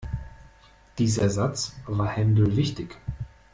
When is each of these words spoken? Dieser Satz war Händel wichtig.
Dieser 0.97 1.29
Satz 1.29 1.75
war 1.85 2.07
Händel 2.07 2.55
wichtig. 2.55 2.97